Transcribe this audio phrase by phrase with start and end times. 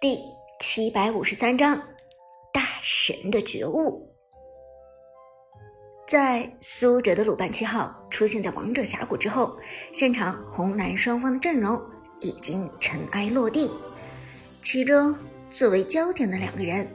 [0.00, 0.20] 第
[0.60, 1.76] 七百五十三章
[2.52, 4.08] 大神的觉悟。
[6.06, 9.58] 在苏哲的鲁班七号出现在王者峡谷之后，
[9.92, 11.82] 现场红蓝双方的阵容
[12.20, 13.68] 已经尘埃落定。
[14.62, 15.16] 其中
[15.50, 16.88] 作为焦点的两个人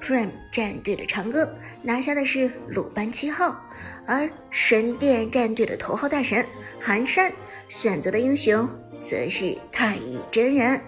[0.00, 3.60] ，Prime 战队的长歌拿下的是鲁班七号，
[4.06, 6.42] 而神殿战队的头号大神
[6.80, 7.30] 寒山
[7.68, 8.66] 选择的英雄
[9.04, 10.80] 则是太乙真人。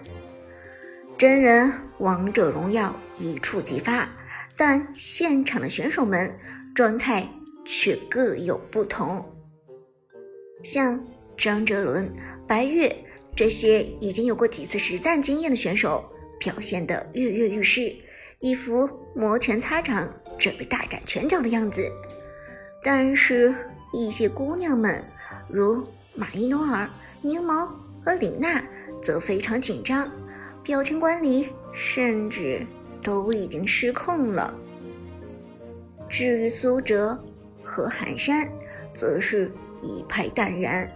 [1.19, 4.07] 真人王者荣耀一触即发，
[4.55, 6.33] 但现场的选手们
[6.73, 7.29] 状态
[7.65, 9.29] 却各有不同。
[10.63, 11.05] 像
[11.37, 12.09] 张哲伦、
[12.47, 12.95] 白月
[13.35, 17.93] 这些已经有过几次实战经验的选手，表现得跃跃欲试，
[18.39, 21.83] 一副摩拳擦掌、准备大展拳脚的样子。
[22.81, 23.53] 但是，
[23.91, 25.03] 一些姑娘们，
[25.49, 26.89] 如马伊诺尔、
[27.21, 27.69] 柠檬
[28.05, 28.63] 和李娜，
[29.03, 30.09] 则非常紧张。
[30.69, 32.63] 表情管理甚至
[33.01, 34.53] 都已经失控了。
[36.07, 37.19] 至于苏哲
[37.63, 38.47] 和寒山，
[38.93, 40.87] 则是一派淡然。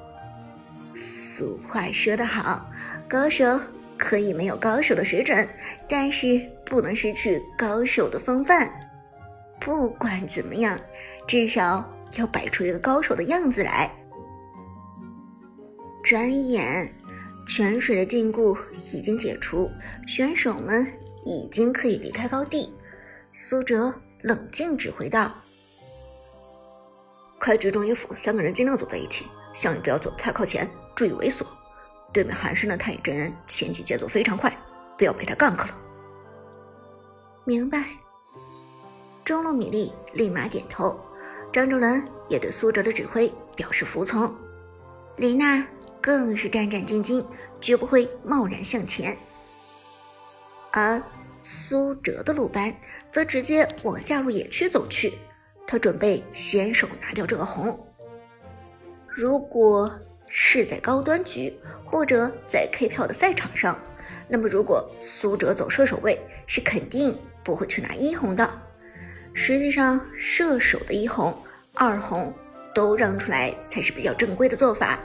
[0.94, 2.70] 俗话说得好，
[3.09, 3.59] 高手
[3.98, 5.50] 可以没有高手的水准，
[5.89, 8.72] 但是不能失去高手的风范。
[9.59, 10.80] 不管怎么样，
[11.26, 11.83] 至少
[12.16, 13.92] 要摆出一个高手的样子来。
[16.03, 16.94] 转眼。
[17.47, 18.58] 泉水的禁锢
[18.94, 19.69] 已经解除，
[20.08, 20.88] 选手们
[21.25, 22.73] 已经可以离开高地。
[23.31, 25.33] 苏哲冷静指挥道
[27.39, 31.45] ：“开局中野辅三个人尽量走在一起，项羽不要走太靠前，注意猥琐。
[32.14, 34.55] 对面寒山的太乙真人前期节奏非常快，
[34.97, 35.77] 不要被他 gank 了。”
[37.44, 37.83] 明白。
[39.25, 40.99] 中路米粒立马点头，
[41.52, 44.33] 张哲伦也对苏哲的指挥表示服从。
[45.17, 45.66] 李娜。
[46.04, 47.26] 更是战战兢兢，
[47.62, 49.18] 绝不会贸然向前。
[50.70, 51.02] 而
[51.42, 52.76] 苏哲的鲁班
[53.10, 55.14] 则直接往下路野区走去，
[55.66, 57.80] 他准备先手拿掉这个红。
[59.08, 59.89] 如果
[60.27, 63.80] 是在高端局或者在 K 票的赛场上，
[64.27, 68.52] 那么如果苏哲走射手位，是肯定不会去拿一红的。
[69.33, 71.33] 实际上，射手的一红、
[71.76, 72.33] 二红
[72.76, 75.00] 都让出来才是比较正规的做法，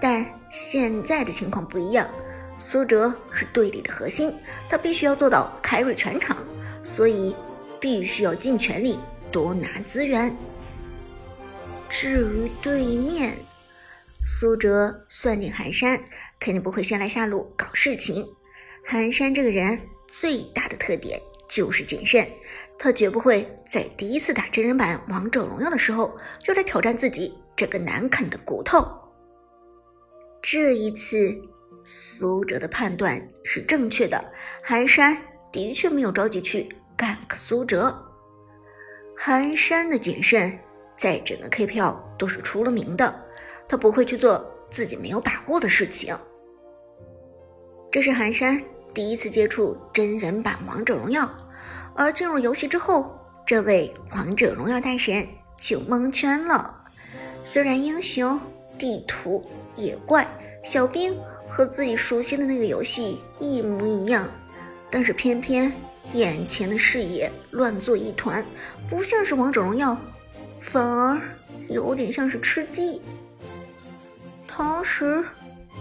[0.00, 0.26] 但。
[0.50, 2.08] 现在的情况不一样，
[2.58, 4.34] 苏哲是队里的核心，
[4.66, 6.38] 他必须要做到 carry 全场，
[6.82, 7.36] 所以
[7.78, 8.98] 必须要尽全力
[9.30, 10.34] 多拿资源。
[11.90, 13.34] 至于对面，
[14.24, 16.00] 苏哲算定寒山
[16.40, 18.26] 肯定不会先来下路搞事情。
[18.86, 19.78] 寒山这个人
[20.08, 22.26] 最大的特点就是谨慎，
[22.78, 29.07] 他绝不会在第一次打真人版王者荣耀的时候就来挑战自己这个难啃的骨头。
[30.40, 31.36] 这一次，
[31.84, 34.22] 苏哲的判断是正确的。
[34.62, 35.16] 寒山
[35.52, 37.94] 的确没有着急去干个苏哲。
[39.16, 40.56] 寒山的谨慎，
[40.96, 43.24] 在整个 K 票都是出了名的。
[43.68, 46.16] 他不会去做自己没有把握的事情。
[47.90, 48.62] 这是寒山
[48.94, 51.28] 第一次接触真人版王者荣耀，
[51.94, 55.26] 而进入游戏之后，这位王者荣耀大神
[55.58, 56.84] 就蒙圈了。
[57.44, 58.40] 虽然英雄
[58.78, 59.44] 地图。
[59.78, 60.28] 野怪、
[60.62, 61.16] 小兵
[61.48, 64.28] 和自己熟悉的那个游戏一模一样，
[64.90, 65.72] 但是偏偏
[66.12, 68.44] 眼前的视野乱作一团，
[68.90, 69.96] 不像是王者荣耀，
[70.60, 71.18] 反而
[71.68, 73.00] 有点像是吃鸡。
[74.46, 75.24] 同时，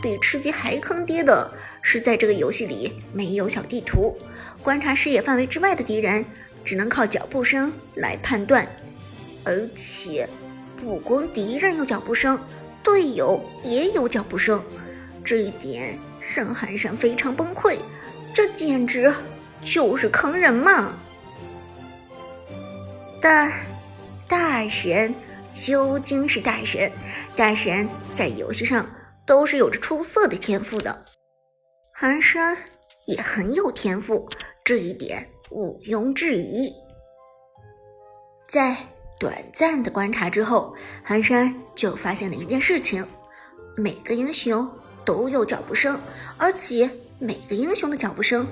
[0.02, 4.16] 比吃鸡还坑爹的是，在这个游戏里没有小地图，
[4.62, 6.24] 观察视野范围之外的敌人，
[6.64, 8.68] 只能靠脚步声来判断，
[9.44, 10.29] 而且
[10.75, 12.40] 不光敌人有脚步声。
[12.84, 14.64] 队友也有脚步声，
[15.24, 15.98] 这一点
[16.36, 17.78] 让寒山非常崩溃。
[18.34, 19.14] 这简直
[19.62, 20.94] 就是坑人嘛！
[23.22, 23.52] 但
[24.28, 25.14] 大神
[25.54, 26.92] 究竟是大神，
[27.36, 28.90] 大神在游戏上
[29.26, 31.06] 都是有着出色的天赋的。
[31.94, 32.56] 寒山
[33.08, 34.30] 也很有天赋，
[34.64, 36.72] 这一点毋庸置疑。
[38.47, 38.78] 在。
[39.19, 43.05] 短暂的观察之后，寒山就发现了一件事情：
[43.75, 44.69] 每个英雄
[45.03, 45.99] 都有脚步声，
[46.37, 48.47] 而且每个英雄的脚步声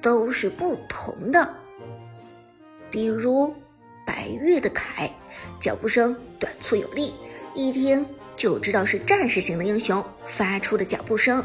[0.00, 1.54] 都是不同的。
[2.90, 3.54] 比如
[4.04, 5.08] 白玉的凯，
[5.60, 7.12] 脚步声短促有力，
[7.54, 8.04] 一听
[8.36, 11.44] 就知道是战士型的英雄发出的脚步声。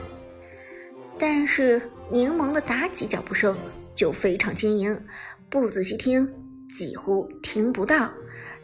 [1.20, 1.80] 但是
[2.10, 3.56] 柠檬的妲己脚步声
[3.94, 5.00] 就非常轻盈，
[5.48, 6.28] 不仔细听
[6.76, 8.12] 几乎听不到。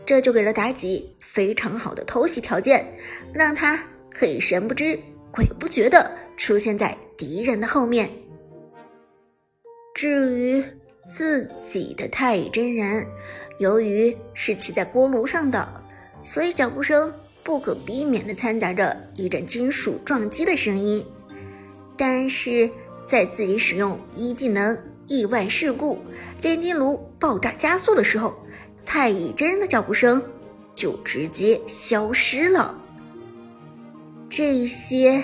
[0.09, 2.83] 这就给了妲己非常好的偷袭条件，
[3.31, 3.79] 让他
[4.09, 4.99] 可以神不知
[5.31, 8.09] 鬼不觉的出现在敌人的后面。
[9.93, 10.63] 至于
[11.07, 13.05] 自己的太乙真人，
[13.59, 15.83] 由于是骑在锅炉上的，
[16.23, 17.13] 所以脚步声
[17.43, 21.05] 不可避免地掺杂着一阵金属撞击的声音。
[21.95, 22.67] 但是
[23.05, 25.99] 在自己使用一技能意外事故
[26.41, 28.35] 炼金炉爆炸加速的时候，
[28.91, 30.19] 太乙真人的脚步声
[30.73, 32.75] 就直接消失了。
[34.27, 35.23] 这些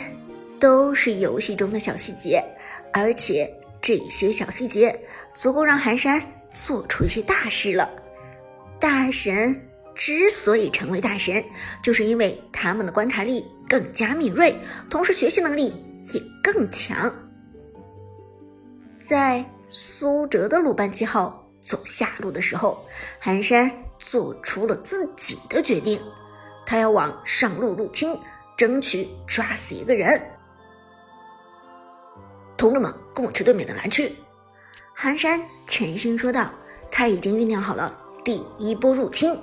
[0.59, 2.44] 都是游戏中的小细节，
[2.94, 3.51] 而且
[3.81, 4.95] 这些小细节
[5.33, 6.21] 足够让寒山
[6.53, 7.89] 做出一些大事了。
[8.79, 9.59] 大神
[9.95, 11.44] 之所以成为大神，
[11.81, 14.56] 就是因为他们的观察力更加敏锐，
[14.91, 15.73] 同时学习能力
[16.13, 17.12] 也更强。
[19.03, 22.85] 在苏哲的鲁班七号走下路的时候，
[23.19, 23.69] 寒山
[24.00, 26.00] 做出了自己的决定，
[26.65, 28.17] 他要往上路入侵。
[28.57, 30.31] 争取抓死一个人，
[32.56, 34.15] 同志们，跟我去对面的蓝区。
[34.94, 36.50] 寒山沉声说道
[36.89, 39.38] ：“他已经酝酿好了第一波入侵。”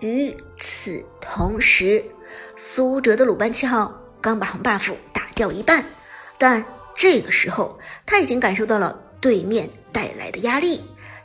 [0.00, 2.02] 与此同时，
[2.56, 5.84] 苏哲的鲁班七号刚把红 buff 打掉一半，
[6.38, 6.64] 但
[6.94, 10.80] 这个时候他已经感受到了对面带来的压力，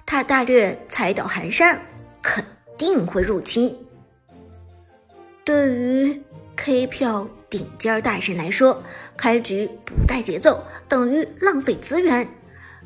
[0.05, 1.81] 他大略猜到寒山
[2.21, 2.43] 肯
[2.77, 3.77] 定会入侵。
[5.43, 6.21] 对于
[6.55, 8.83] K 票顶尖大神来说，
[9.15, 12.27] 开局不带节奏等于浪费资源，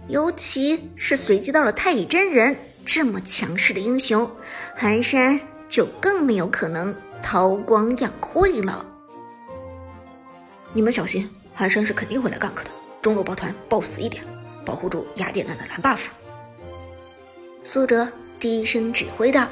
[0.08, 2.56] 尤其是随机到了太乙真人
[2.86, 4.30] 这么强势的英雄，
[4.76, 8.86] 寒山就更没有可能韬光养晦了。
[10.74, 12.70] 你们小心，寒山是肯定会来 gank 的，
[13.02, 14.24] 中路抱团抱死一点，
[14.66, 16.08] 保护住雅典娜的蓝 buff。
[17.64, 19.48] 苏哲低声指挥道。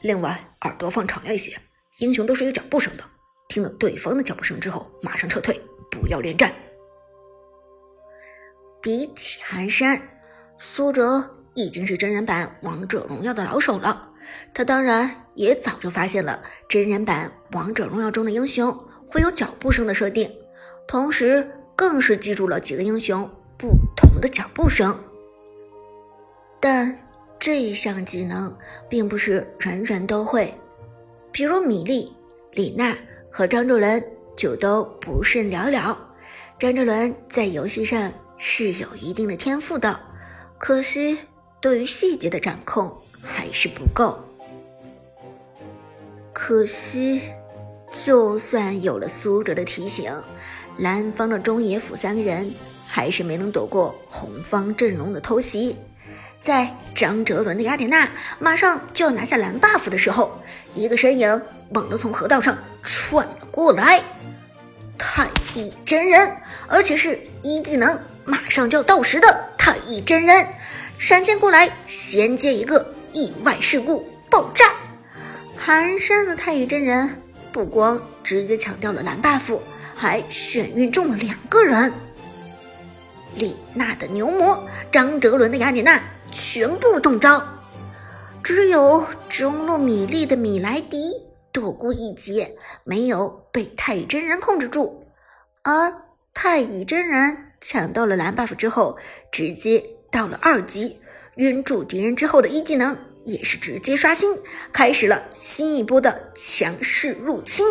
[0.00, 1.58] 另外，耳朵放敞亮一些，
[1.98, 3.04] 英雄都是有脚步声的。
[3.48, 5.60] 听了对方的脚步声之后，马上撤退，
[5.90, 6.52] 不要恋战。
[8.82, 10.00] 比起寒山，
[10.58, 14.10] 苏哲已经是真人版王者荣耀的老手了。
[14.52, 18.76] 他当然也早就发现了真人版王者荣耀中的英雄
[19.08, 20.30] 会有脚步声的设定，
[20.88, 24.98] 同时更是记住了几个英雄不同的脚步声。
[26.60, 26.98] 但。
[27.40, 28.56] 这一项技能
[28.88, 30.54] 并不是人人都会，
[31.30, 32.10] 比如米莉、
[32.52, 32.96] 李娜
[33.30, 34.02] 和张哲伦
[34.34, 35.98] 就都不甚了了。
[36.58, 40.00] 张哲伦在游戏上是有一定的天赋的，
[40.56, 41.18] 可惜
[41.60, 42.90] 对于细节的掌控
[43.20, 44.18] 还是不够。
[46.32, 47.20] 可惜，
[47.92, 50.10] 就算有了苏哲的提醒，
[50.76, 52.52] 蓝方的中野辅三个人
[52.86, 55.76] 还是没能躲过红方阵容的偷袭。
[56.42, 58.06] 在张哲伦的雅典娜
[58.38, 60.38] 马上就要拿下蓝 buff 的时候，
[60.74, 61.40] 一个身影
[61.70, 64.02] 猛地从河道上窜了过来，
[64.98, 66.36] 太乙真人，
[66.68, 70.46] 而且是一技能马上就要到时的太乙真人，
[70.98, 74.66] 闪现过来衔接一个意外事故爆炸。
[75.56, 77.22] 寒山的太乙真人
[77.52, 79.58] 不光直接抢掉了蓝 buff，
[79.94, 81.92] 还眩晕中了两个人。
[83.36, 86.02] 李娜的牛魔，张哲伦的雅典娜。
[86.36, 87.46] 全部中招，
[88.42, 90.98] 只有中路米粒的米莱迪
[91.52, 95.06] 躲过一劫，没有被太乙真人控制住。
[95.62, 95.94] 而
[96.34, 98.98] 太乙真人抢到了蓝 buff 之后，
[99.30, 100.98] 直接到了二级，
[101.36, 104.36] 晕住敌人之后的一技能也是直接刷新，
[104.72, 107.64] 开始了新一波的强势入侵。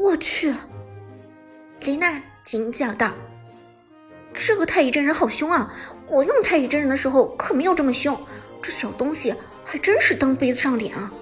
[0.00, 0.54] 我去！
[1.80, 3.12] 林娜惊叫道。
[4.34, 5.74] 这个太乙真人好凶啊！
[6.08, 8.18] 我用太乙真人的时候可没有这么凶，
[8.62, 9.34] 这小东西
[9.64, 11.12] 还真是蹬鼻子上脸啊！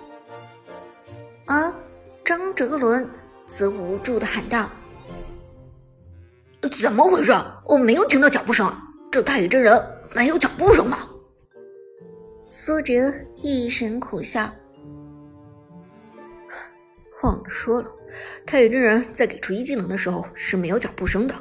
[1.46, 1.72] 而
[2.24, 3.08] 张哲伦
[3.46, 4.70] 则无助的喊道
[6.80, 7.32] ：“怎么回事？
[7.66, 8.72] 我没有听到脚步声，
[9.10, 9.82] 这太乙真人
[10.14, 11.08] 没有脚步声吗？”
[12.46, 14.48] 苏哲一声苦笑
[17.22, 17.90] ：“忘了说了，
[18.46, 21.34] 太乙真人在给出一技能的时候是没有脚步声的。”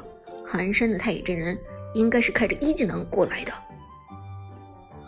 [0.46, 1.56] 寒山的太乙真人
[1.94, 3.52] 应该是开着一技能过来的，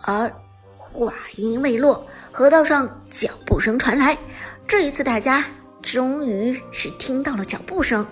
[0.05, 0.33] 而
[0.79, 4.17] 话音未落，河道上脚步声传来。
[4.69, 5.45] 这一次，大家
[5.83, 8.07] 终于是听到了脚步声，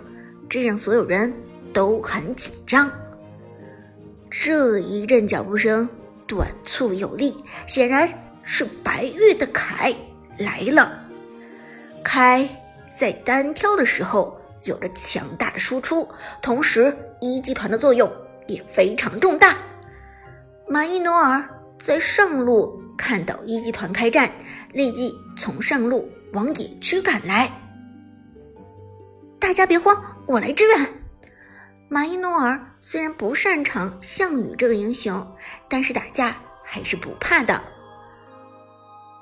[0.49, 1.33] 这让所有人
[1.73, 2.91] 都很紧张。
[4.29, 5.89] 这一阵脚步声
[6.27, 7.37] 短促有力，
[7.67, 8.13] 显然
[8.43, 9.95] 是白玉的凯
[10.39, 11.00] 来了。
[12.03, 12.49] 开
[12.93, 14.37] 在单挑的时候。
[14.65, 16.07] 有着强大的输出，
[16.43, 18.13] 同时一集团的作用
[18.47, 19.57] 也非常重大。
[20.69, 21.43] 马伊努尔
[21.79, 24.31] 在上路看到一集团开战，
[24.75, 27.51] 立即从上路往野区赶来。
[29.39, 30.87] 大家别慌，我来支援。
[31.89, 35.27] 马伊诺尔虽然不擅长项羽这个英雄，
[35.71, 37.65] 但是打架还是不怕的。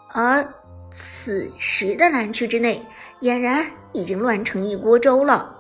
[0.09, 0.53] 而
[0.91, 2.85] 此时的蓝区之内，
[3.21, 5.57] 俨然已经乱成一锅粥了。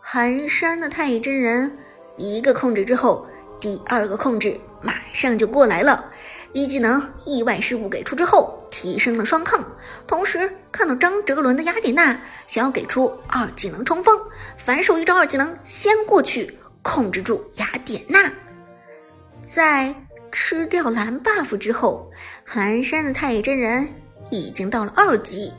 [0.00, 1.78] 寒山的太乙真人
[2.16, 3.26] 一个控制之后，
[3.58, 6.10] 第二个控制马上就过来了。
[6.52, 9.64] 一技能意外失误给出之后，提升了双抗。
[10.06, 14.16] 同时看到张哲伦的雅典娜想要给出二技能冲锋，
[14.56, 18.30] 反手一招二技能先过去控制住雅典娜。
[19.44, 19.92] 在
[20.30, 22.08] 吃掉蓝 buff 之后，
[22.44, 23.88] 寒山的太乙真人
[24.34, 25.52] 已经到了二级。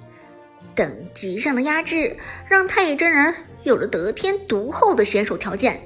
[0.73, 2.17] 等级上的压制，
[2.49, 5.81] 让太乙真人有了得天独厚的先手条件。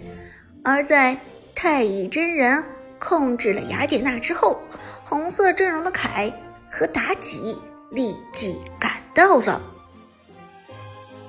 [0.64, 1.18] 而在
[1.54, 2.64] 太乙真人
[2.98, 4.60] 控制了雅典娜之后，
[5.06, 6.34] 红色阵容的凯
[6.70, 7.58] 和妲己
[7.92, 9.62] 立即赶到了。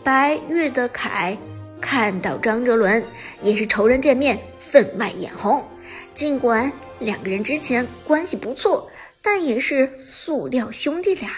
[0.02, 1.36] 白月的凯
[1.80, 3.04] 看到张哲伦，
[3.42, 5.64] 也是仇人见面，分外眼红。
[6.14, 8.89] 尽管两个人之前关系不错，
[9.22, 11.30] 但也是塑料兄弟俩。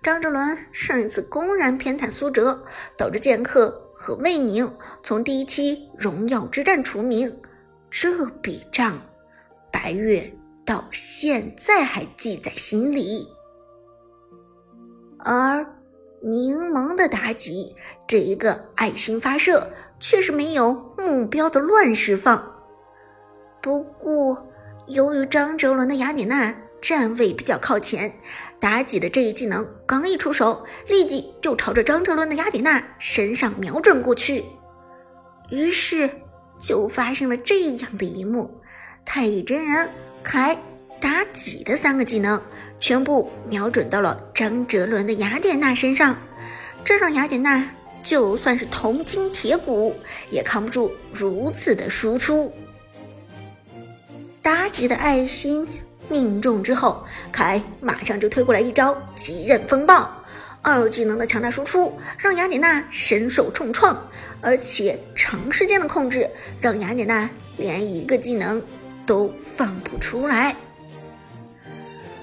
[0.00, 2.64] 张哲伦上一次公然偏袒苏哲，
[2.96, 7.40] 导致剑客和魏宁从第一期荣耀之战除名，
[7.90, 9.02] 这笔账，
[9.72, 10.32] 白月
[10.64, 13.28] 到现在还记在心里。
[15.18, 15.66] 而
[16.22, 17.74] 柠檬的妲己
[18.06, 22.62] 这一个爱心发射，却是没有目标的乱释放。
[23.60, 24.48] 不过，
[24.86, 26.56] 由于张哲伦的雅典娜。
[26.80, 28.12] 站位比较靠前，
[28.60, 34.44] 妲己的这一技能刚一出手，立即就朝着张哲伦的雅典娜身上瞄准过去。
[35.50, 36.08] 于是
[36.58, 38.60] 就发生了这样的一幕：
[39.04, 39.88] 太乙真人、
[40.22, 40.56] 凯、
[41.00, 42.40] 妲己的三个技能
[42.78, 46.16] 全部瞄准到了张哲伦的雅典娜身上。
[46.84, 47.70] 这让雅典娜
[48.02, 49.94] 就算是铜筋铁骨，
[50.30, 52.52] 也扛不住如此的输出。
[54.42, 55.66] 妲己的爱心。
[56.08, 60.10] 命中之后，凯马上就推过来一招极刃风暴，
[60.62, 63.96] 二技能的强大输出让雅典娜身受重创，
[64.40, 66.28] 而且长时间的控制
[66.60, 68.62] 让雅典娜连一个技能
[69.06, 70.56] 都放不出来。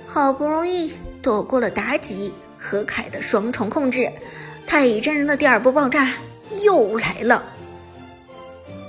[0.07, 4.11] 好不容易躲过了妲己和凯的双重控制，
[4.65, 6.13] 太乙真人的第二波爆炸
[6.61, 7.43] 又来了。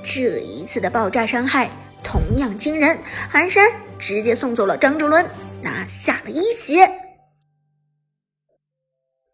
[0.05, 1.69] 这一次的爆炸伤害
[2.03, 2.97] 同样惊人，
[3.29, 3.69] 寒山。
[3.99, 5.25] 直接送走了张哲伦，
[5.63, 6.87] 拿下了一血。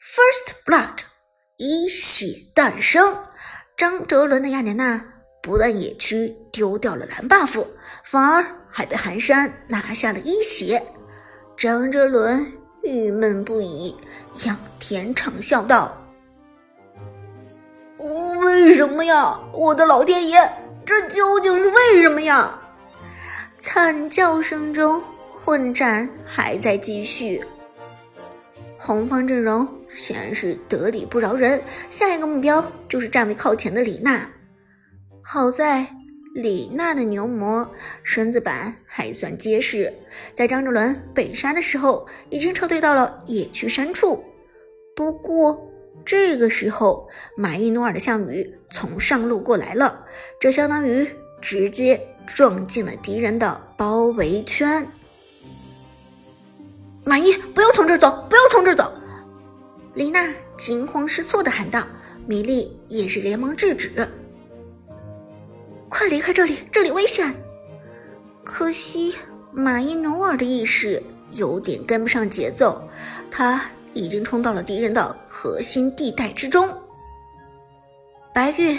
[0.00, 0.98] First Blood，
[1.56, 3.16] 一血诞生。
[3.76, 5.04] 张哲伦的雅典娜
[5.42, 7.66] 不但野区丢掉了蓝 buff，
[8.04, 10.82] 反而还被寒山拿下了一血。
[11.56, 12.52] 张哲伦
[12.82, 13.96] 郁闷不已，
[14.46, 15.96] 仰天长啸道
[17.98, 19.40] ：“为什么呀？
[19.52, 20.52] 我的老天爷，
[20.84, 22.58] 这究竟是为什么呀？”
[23.62, 25.00] 惨叫声中，
[25.30, 27.40] 混战还在继续。
[28.76, 34.28] 红方阵容显然是得理不饶人，下一个目标就是站位靠前的李娜。
[35.22, 35.86] 好在
[36.34, 37.70] 李娜的牛魔
[38.02, 39.94] 身子板还算结实，
[40.34, 44.24] 在张哲伦被杀的时候，已经撤退到了野区深处。
[44.96, 45.70] 不过
[46.04, 50.04] 这个时候，马伊努尔的项羽从上路过来了，
[50.40, 51.06] 这相当于
[51.40, 52.08] 直接。
[52.26, 54.86] 撞进了敌人的包围圈，
[57.04, 58.92] 马伊，不要从这儿走，不要从这儿走！
[59.94, 61.86] 丽娜惊慌失措的喊道。
[62.24, 64.08] 米莉也是连忙制止
[65.90, 67.34] ：“快离开这里，这里危险！”
[68.44, 69.16] 可惜
[69.50, 71.02] 马伊努尔的意识
[71.32, 72.80] 有点跟不上节奏，
[73.28, 73.60] 他
[73.92, 76.68] 已经冲到了敌人的核心地带之中。
[78.32, 78.78] 白月。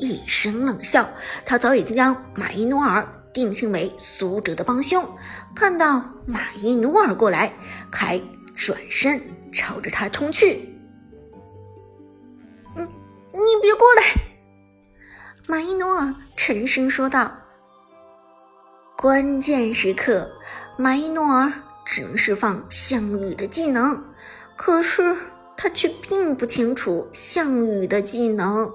[0.00, 1.08] 一声冷笑，
[1.44, 5.06] 他早已经将马伊努尔定性为苏哲的帮凶。
[5.54, 7.52] 看到马伊努尔过来，
[7.92, 8.20] 凯
[8.56, 10.74] 转身朝着他冲去。
[12.74, 14.02] 你，你别过来！
[15.46, 17.36] 马伊努尔沉声说道。
[18.96, 20.30] 关键时刻，
[20.76, 21.52] 马伊努尔
[21.84, 24.02] 只能释放项羽的技能，
[24.56, 25.16] 可是
[25.56, 28.72] 他却并不清楚项羽的技能。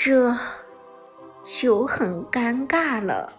[0.00, 0.32] 这
[1.42, 3.37] 就很尴尬了。